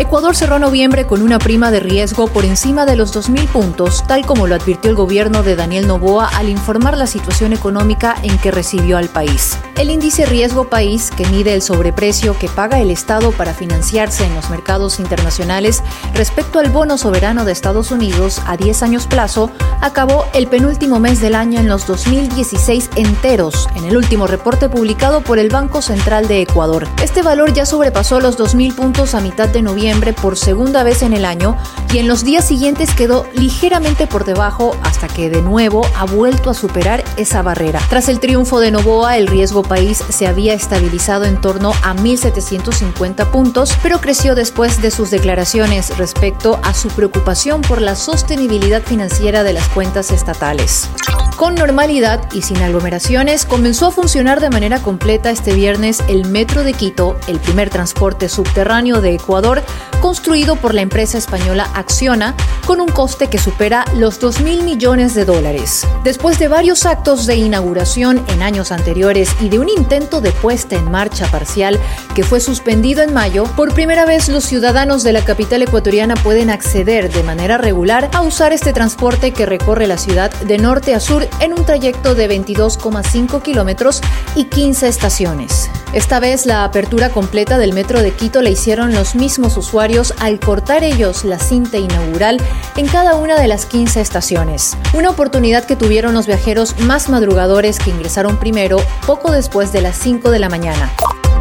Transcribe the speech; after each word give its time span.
Ecuador 0.00 0.36
cerró 0.36 0.60
noviembre 0.60 1.08
con 1.08 1.22
una 1.22 1.40
prima 1.40 1.72
de 1.72 1.80
riesgo 1.80 2.28
por 2.28 2.44
encima 2.44 2.86
de 2.86 2.94
los 2.94 3.12
2.000 3.12 3.48
puntos, 3.48 4.04
tal 4.06 4.24
como 4.24 4.46
lo 4.46 4.54
advirtió 4.54 4.90
el 4.90 4.96
gobierno 4.96 5.42
de 5.42 5.56
Daniel 5.56 5.88
Novoa 5.88 6.28
al 6.28 6.48
informar 6.48 6.96
la 6.96 7.08
situación 7.08 7.52
económica 7.52 8.14
en 8.22 8.38
que 8.38 8.52
recibió 8.52 8.96
al 8.96 9.08
país. 9.08 9.58
El 9.74 9.90
índice 9.90 10.24
riesgo 10.24 10.68
país, 10.68 11.10
que 11.10 11.26
mide 11.26 11.52
el 11.52 11.62
sobreprecio 11.62 12.38
que 12.38 12.48
paga 12.48 12.78
el 12.78 12.92
Estado 12.92 13.32
para 13.32 13.54
financiarse 13.54 14.24
en 14.24 14.36
los 14.36 14.50
mercados 14.50 15.00
internacionales 15.00 15.82
respecto 16.14 16.60
al 16.60 16.70
bono 16.70 16.96
soberano 16.96 17.44
de 17.44 17.50
Estados 17.50 17.90
Unidos 17.90 18.40
a 18.46 18.56
10 18.56 18.84
años 18.84 19.08
plazo, 19.08 19.50
acabó 19.80 20.26
el 20.32 20.46
penúltimo 20.46 21.00
mes 21.00 21.20
del 21.20 21.34
año 21.34 21.58
en 21.58 21.68
los 21.68 21.88
2016 21.88 22.90
enteros, 22.94 23.68
en 23.74 23.84
el 23.84 23.96
último 23.96 24.28
reporte 24.28 24.68
publicado 24.68 25.22
por 25.22 25.40
el 25.40 25.48
Banco 25.48 25.82
Central 25.82 26.28
de 26.28 26.42
Ecuador. 26.42 26.86
Este 27.02 27.22
valor 27.22 27.52
ya 27.52 27.66
sobrepasó 27.66 28.20
los 28.20 28.38
2.000 28.38 28.76
puntos 28.76 29.16
a 29.16 29.20
mitad 29.20 29.48
de 29.48 29.62
noviembre 29.62 29.87
por 30.20 30.36
segunda 30.36 30.82
vez 30.82 31.02
en 31.02 31.14
el 31.14 31.24
año 31.24 31.56
y 31.94 31.98
en 31.98 32.08
los 32.08 32.22
días 32.22 32.44
siguientes 32.44 32.94
quedó 32.94 33.26
ligeramente 33.32 34.06
por 34.06 34.26
debajo 34.26 34.76
hasta 34.82 35.08
que 35.08 35.30
de 35.30 35.40
nuevo 35.40 35.80
ha 35.96 36.04
vuelto 36.04 36.50
a 36.50 36.54
superar 36.54 37.02
esa 37.16 37.40
barrera. 37.40 37.80
Tras 37.88 38.10
el 38.10 38.20
triunfo 38.20 38.60
de 38.60 38.70
Novoa, 38.70 39.16
el 39.16 39.26
riesgo 39.26 39.62
país 39.62 40.04
se 40.10 40.26
había 40.26 40.52
estabilizado 40.52 41.24
en 41.24 41.40
torno 41.40 41.72
a 41.82 41.94
1.750 41.94 43.30
puntos, 43.30 43.72
pero 43.82 43.98
creció 44.00 44.34
después 44.34 44.82
de 44.82 44.90
sus 44.90 45.10
declaraciones 45.10 45.96
respecto 45.96 46.60
a 46.62 46.74
su 46.74 46.88
preocupación 46.88 47.62
por 47.62 47.80
la 47.80 47.96
sostenibilidad 47.96 48.82
financiera 48.82 49.42
de 49.42 49.54
las 49.54 49.68
cuentas 49.68 50.10
estatales. 50.10 50.90
Con 51.38 51.54
normalidad 51.54 52.20
y 52.32 52.42
sin 52.42 52.60
aglomeraciones, 52.60 53.44
comenzó 53.44 53.86
a 53.86 53.90
funcionar 53.92 54.40
de 54.40 54.50
manera 54.50 54.82
completa 54.82 55.30
este 55.30 55.54
viernes 55.54 56.02
el 56.08 56.28
Metro 56.28 56.64
de 56.64 56.72
Quito, 56.72 57.16
el 57.28 57.38
primer 57.38 57.70
transporte 57.70 58.28
subterráneo 58.28 59.00
de 59.00 59.14
Ecuador, 59.14 59.62
construido 60.00 60.56
por 60.56 60.74
la 60.74 60.80
empresa 60.80 61.16
española 61.16 61.70
Acciona, 61.74 62.34
con 62.66 62.80
un 62.80 62.88
coste 62.88 63.28
que 63.28 63.38
supera 63.38 63.84
los 63.94 64.18
2 64.18 64.40
mil 64.40 64.64
millones 64.64 65.14
de 65.14 65.24
dólares. 65.24 65.86
Después 66.02 66.40
de 66.40 66.48
varios 66.48 66.84
actos 66.86 67.24
de 67.26 67.36
inauguración 67.36 68.24
en 68.30 68.42
años 68.42 68.72
anteriores 68.72 69.30
y 69.40 69.48
de 69.48 69.60
un 69.60 69.68
intento 69.68 70.20
de 70.20 70.32
puesta 70.32 70.74
en 70.74 70.90
marcha 70.90 71.28
parcial 71.28 71.78
que 72.16 72.24
fue 72.24 72.40
suspendido 72.40 73.02
en 73.02 73.14
mayo, 73.14 73.44
por 73.44 73.72
primera 73.74 74.04
vez 74.04 74.28
los 74.28 74.42
ciudadanos 74.42 75.04
de 75.04 75.12
la 75.12 75.24
capital 75.24 75.62
ecuatoriana 75.62 76.16
pueden 76.16 76.50
acceder 76.50 77.12
de 77.12 77.22
manera 77.22 77.58
regular 77.58 78.10
a 78.12 78.22
usar 78.22 78.52
este 78.52 78.72
transporte 78.72 79.32
que 79.32 79.46
recorre 79.46 79.86
la 79.86 79.98
ciudad 79.98 80.32
de 80.32 80.58
norte 80.58 80.96
a 80.96 81.00
sur 81.00 81.27
en 81.40 81.52
un 81.52 81.64
trayecto 81.64 82.14
de 82.14 82.28
22,5 82.28 83.42
kilómetros 83.42 84.00
y 84.34 84.44
15 84.44 84.88
estaciones. 84.88 85.70
Esta 85.92 86.20
vez 86.20 86.44
la 86.44 86.64
apertura 86.64 87.10
completa 87.10 87.56
del 87.56 87.72
metro 87.72 88.02
de 88.02 88.12
Quito 88.12 88.42
la 88.42 88.50
hicieron 88.50 88.94
los 88.94 89.14
mismos 89.14 89.56
usuarios 89.56 90.12
al 90.20 90.38
cortar 90.38 90.84
ellos 90.84 91.24
la 91.24 91.38
cinta 91.38 91.78
inaugural 91.78 92.38
en 92.76 92.86
cada 92.86 93.16
una 93.16 93.40
de 93.40 93.48
las 93.48 93.64
15 93.66 94.00
estaciones. 94.00 94.76
Una 94.92 95.10
oportunidad 95.10 95.64
que 95.64 95.76
tuvieron 95.76 96.14
los 96.14 96.26
viajeros 96.26 96.78
más 96.80 97.08
madrugadores 97.08 97.78
que 97.78 97.90
ingresaron 97.90 98.38
primero 98.38 98.78
poco 99.06 99.32
después 99.32 99.72
de 99.72 99.80
las 99.80 99.96
5 99.96 100.30
de 100.30 100.38
la 100.38 100.48
mañana. 100.48 100.92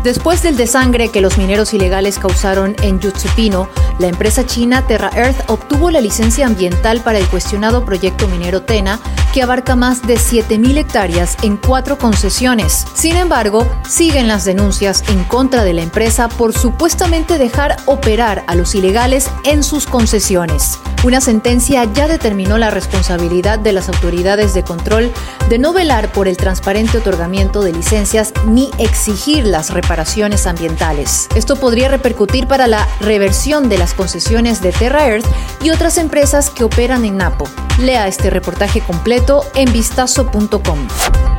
Después 0.03 0.41
del 0.41 0.55
desangre 0.55 1.09
que 1.09 1.19
los 1.19 1.37
mineros 1.37 1.73
ilegales 1.73 2.17
causaron 2.17 2.75
en 2.81 2.99
Yutsupino, 2.99 3.67
la 3.99 4.07
empresa 4.07 4.45
china 4.45 4.87
Terra 4.87 5.09
Earth 5.13 5.49
obtuvo 5.49 5.91
la 5.91 5.99
licencia 5.99 6.45
ambiental 6.45 7.01
para 7.01 7.17
el 7.17 7.27
cuestionado 7.27 7.83
proyecto 7.83 8.27
minero 8.29 8.61
Tena, 8.61 8.99
que 9.37 9.43
abarca 9.43 9.75
más 9.75 10.01
de 10.01 10.15
7.000 10.15 10.79
hectáreas 10.79 11.37
en 11.43 11.57
cuatro 11.57 11.99
concesiones. 11.99 12.87
Sin 12.95 13.15
embargo, 13.15 13.69
siguen 13.87 14.27
las 14.27 14.45
denuncias 14.45 15.03
en 15.09 15.23
contra 15.25 15.63
de 15.63 15.73
la 15.73 15.83
empresa 15.83 16.27
por 16.27 16.57
supuestamente 16.57 17.37
dejar 17.37 17.77
operar 17.85 18.43
a 18.47 18.55
los 18.55 18.73
ilegales 18.73 19.29
en 19.43 19.61
sus 19.61 19.85
concesiones. 19.85 20.79
Una 21.03 21.21
sentencia 21.21 21.83
ya 21.83 22.07
determinó 22.07 22.57
la 22.57 22.71
responsabilidad 22.71 23.59
de 23.59 23.73
las 23.73 23.89
autoridades 23.89 24.55
de 24.55 24.63
control 24.63 25.11
de 25.47 25.59
no 25.59 25.71
velar 25.71 26.11
por 26.11 26.27
el 26.27 26.35
transparente 26.35 26.97
otorgamiento 26.97 27.61
de 27.61 27.73
licencias 27.73 28.33
ni 28.47 28.71
exigir 28.79 29.45
las 29.45 29.69
reparaciones 29.69 30.47
ambientales. 30.47 31.29
Esto 31.35 31.57
podría 31.57 31.89
repercutir 31.89 32.47
para 32.47 32.65
la 32.65 32.87
reversión 32.99 33.69
de 33.69 33.77
las 33.77 33.93
concesiones 33.93 34.63
de 34.63 34.71
Terra 34.71 35.07
Earth 35.07 35.27
y 35.61 35.69
otras 35.69 35.99
empresas 35.99 36.49
que 36.49 36.63
operan 36.63 37.05
en 37.05 37.17
Napo. 37.17 37.47
Lea 37.79 38.07
este 38.07 38.31
reportaje 38.31 38.81
completo 38.81 39.26
en 39.55 39.71
vistazo.com. 39.73 40.87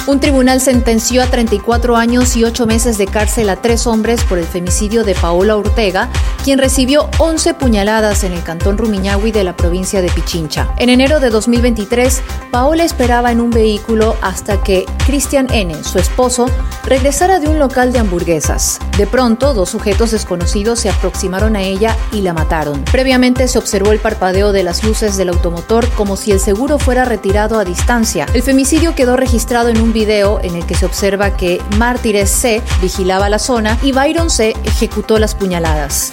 Un 0.07 0.21
tribunal 0.21 0.61
sentenció 0.61 1.23
a 1.23 1.27
34 1.27 1.97
años 1.97 2.35
y 2.37 2.45
8 2.45 2.67
meses 2.67 2.97
de 2.97 3.07
cárcel 3.07 3.51
a 3.51 3.57
tres 3.57 3.87
hombres 3.87 4.25
por 4.25 4.39
el 4.39 4.47
femicidio 4.47 5.05
de 5.05 5.15
Paola 5.15 5.57
Ortega, 5.57 6.09
quien 6.45 6.59
recibió 6.59 7.11
11 7.19 7.53
puñaladas 7.55 8.25
en 8.25 8.33
el 8.33 8.43
cantón 8.43 8.79
Rumiñahui 8.79 9.33
de 9.33 9.45
la 9.45 9.55
provincia 9.55 10.01
de 10.01 10.09
Pichincha. 10.09 10.73
En 10.79 10.89
enero 10.89 11.21
de 11.21 11.29
2023, 11.29 12.23
Paola 12.51 12.85
esperaba 12.85 13.33
en 13.33 13.43
un 13.43 13.51
vehículo 13.51 14.17
hasta 14.23 14.63
que 14.63 14.87
Christian 15.05 15.47
N., 15.53 15.85
su 15.85 15.99
esposo, 15.99 16.47
regresara 16.85 17.39
de 17.39 17.49
un 17.49 17.59
local 17.59 17.93
de 17.93 17.99
hamburguesas. 17.99 18.79
De 18.97 19.07
pronto, 19.07 19.53
dos 19.53 19.69
sujetos 19.69 20.13
desconocidos 20.13 20.81
se 20.81 20.89
aproximaron 20.89 21.55
a 21.55 21.63
ella 21.63 21.95
y 22.13 22.23
la 22.23 22.33
mataron. 22.33 22.83
Previamente 22.85 23.47
se 23.47 23.59
observó 23.59 23.93
el 23.93 23.99
parpadeo 23.99 24.53
de 24.53 24.63
las 24.63 24.85
luces 24.85 25.19
del 25.19 25.29
automotor 25.29 25.87
como 25.91 26.17
si 26.17 26.33
el 26.33 26.41
seguro 26.41 26.79
fuera 26.79 27.05
retirado 27.05 27.59
a 27.59 27.65
distancia. 27.69 28.27
El 28.35 28.43
femicidio 28.43 28.95
quedó 28.95 29.17
registrado 29.17 29.69
en 29.69 29.81
un 29.81 29.93
video 29.93 30.41
en 30.43 30.57
el 30.57 30.67
que 30.67 30.75
se 30.75 30.87
observa 30.87 31.37
que 31.37 31.63
Mártires 31.77 32.31
C 32.31 32.63
vigilaba 32.83 33.29
la 33.29 33.39
zona 33.39 33.79
y 33.83 33.93
Byron 33.93 34.31
C 34.31 34.57
ejecutó 34.65 35.19
las 35.19 35.35
puñaladas. 35.35 36.13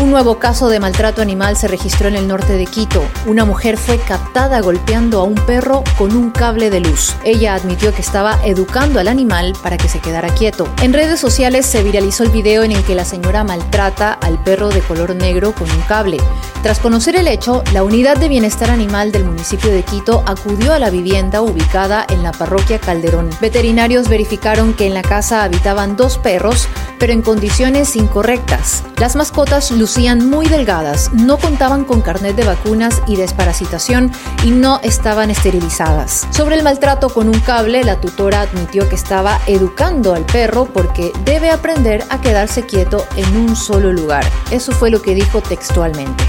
Un 0.00 0.10
nuevo 0.10 0.38
caso 0.38 0.70
de 0.70 0.80
maltrato 0.80 1.20
animal 1.20 1.58
se 1.58 1.68
registró 1.68 2.08
en 2.08 2.16
el 2.16 2.26
norte 2.26 2.54
de 2.54 2.64
Quito. 2.64 3.02
Una 3.26 3.44
mujer 3.44 3.76
fue 3.76 3.98
captada 3.98 4.62
golpeando 4.62 5.20
a 5.20 5.24
un 5.24 5.34
perro 5.34 5.84
con 5.98 6.16
un 6.16 6.30
cable 6.30 6.70
de 6.70 6.80
luz. 6.80 7.14
Ella 7.22 7.54
admitió 7.54 7.92
que 7.92 8.00
estaba 8.00 8.38
educando 8.42 8.98
al 8.98 9.08
animal 9.08 9.52
para 9.62 9.76
que 9.76 9.90
se 9.90 9.98
quedara 9.98 10.32
quieto. 10.32 10.66
En 10.80 10.94
redes 10.94 11.20
sociales 11.20 11.66
se 11.66 11.82
viralizó 11.82 12.22
el 12.22 12.30
video 12.30 12.62
en 12.62 12.72
el 12.72 12.82
que 12.82 12.94
la 12.94 13.04
señora 13.04 13.44
maltrata 13.44 14.14
al 14.14 14.42
perro 14.42 14.70
de 14.70 14.80
color 14.80 15.14
negro 15.14 15.54
con 15.54 15.70
un 15.70 15.82
cable. 15.82 16.16
Tras 16.62 16.78
conocer 16.78 17.14
el 17.16 17.28
hecho, 17.28 17.62
la 17.74 17.84
Unidad 17.84 18.16
de 18.16 18.28
Bienestar 18.28 18.70
Animal 18.70 19.12
del 19.12 19.24
municipio 19.24 19.70
de 19.70 19.82
Quito 19.82 20.22
acudió 20.26 20.72
a 20.72 20.78
la 20.78 20.88
vivienda 20.88 21.42
ubicada 21.42 22.06
en 22.08 22.22
la 22.22 22.32
parroquia 22.32 22.78
Calderón. 22.78 23.28
Veterinarios 23.42 24.08
verificaron 24.08 24.72
que 24.72 24.86
en 24.86 24.94
la 24.94 25.02
casa 25.02 25.42
habitaban 25.42 25.96
dos 25.96 26.16
perros, 26.16 26.68
pero 27.00 27.12
en 27.12 27.22
condiciones 27.22 27.96
incorrectas. 27.96 28.84
Las 28.98 29.16
mascotas 29.16 29.72
lucían 29.72 30.30
muy 30.30 30.46
delgadas, 30.46 31.10
no 31.12 31.38
contaban 31.38 31.84
con 31.84 32.02
carnet 32.02 32.36
de 32.36 32.44
vacunas 32.44 33.02
y 33.08 33.16
desparasitación 33.16 34.12
y 34.44 34.50
no 34.50 34.78
estaban 34.84 35.30
esterilizadas. 35.30 36.28
Sobre 36.30 36.54
el 36.54 36.62
maltrato 36.62 37.08
con 37.08 37.28
un 37.28 37.40
cable, 37.40 37.82
la 37.82 38.00
tutora 38.00 38.42
admitió 38.42 38.88
que 38.88 38.94
estaba 38.94 39.40
educando 39.48 40.14
al 40.14 40.26
perro 40.26 40.66
porque 40.66 41.12
debe 41.24 41.50
aprender 41.50 42.04
a 42.10 42.20
quedarse 42.20 42.66
quieto 42.66 43.04
en 43.16 43.36
un 43.36 43.56
solo 43.56 43.92
lugar. 43.92 44.24
Eso 44.50 44.70
fue 44.72 44.90
lo 44.90 45.00
que 45.02 45.14
dijo 45.14 45.40
textualmente. 45.40 46.22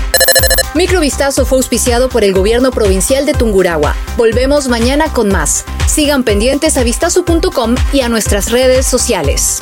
Microvistazo 0.73 1.45
fue 1.45 1.57
auspiciado 1.57 2.07
por 2.07 2.23
el 2.23 2.31
gobierno 2.31 2.71
provincial 2.71 3.25
de 3.25 3.33
Tungurahua. 3.33 3.93
Volvemos 4.15 4.69
mañana 4.69 5.11
con 5.11 5.27
más. 5.27 5.65
Sigan 5.85 6.23
pendientes 6.23 6.77
a 6.77 6.83
vistazo.com 6.83 7.75
y 7.91 7.99
a 7.99 8.07
nuestras 8.07 8.51
redes 8.51 8.85
sociales. 8.85 9.61